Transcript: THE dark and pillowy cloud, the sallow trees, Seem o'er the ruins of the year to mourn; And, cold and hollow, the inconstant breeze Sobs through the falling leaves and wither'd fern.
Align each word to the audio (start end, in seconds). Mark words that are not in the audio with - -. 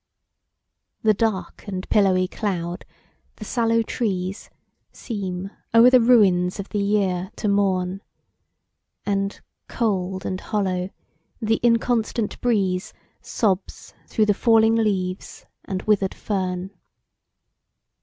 THE 1.03 1.13
dark 1.13 1.67
and 1.67 1.87
pillowy 1.89 2.27
cloud, 2.27 2.85
the 3.35 3.45
sallow 3.45 3.83
trees, 3.83 4.49
Seem 4.91 5.51
o'er 5.75 5.91
the 5.91 6.01
ruins 6.01 6.59
of 6.59 6.69
the 6.69 6.79
year 6.79 7.29
to 7.35 7.47
mourn; 7.47 8.01
And, 9.05 9.39
cold 9.67 10.25
and 10.25 10.41
hollow, 10.41 10.89
the 11.39 11.59
inconstant 11.63 12.41
breeze 12.41 12.93
Sobs 13.21 13.93
through 14.07 14.25
the 14.25 14.33
falling 14.33 14.73
leaves 14.75 15.45
and 15.65 15.83
wither'd 15.83 16.15
fern. 16.15 16.71